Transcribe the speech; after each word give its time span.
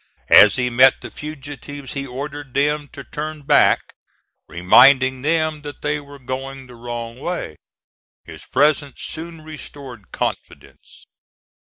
As 0.31 0.55
he 0.55 0.71
met 0.71 1.01
the 1.01 1.11
fugitives 1.11 1.93
he 1.93 2.07
ordered 2.07 2.55
them 2.55 2.87
to 2.91 3.03
turn 3.03 3.43
back, 3.43 3.93
reminding 4.47 5.21
them 5.21 5.61
that 5.61 5.83
they 5.83 5.99
were 5.99 6.17
going 6.17 6.65
the 6.65 6.73
wrong 6.73 7.19
way. 7.19 7.55
His 8.25 8.43
presence 8.45 8.99
soon 9.03 9.41
restored 9.41 10.11
confidence. 10.11 11.05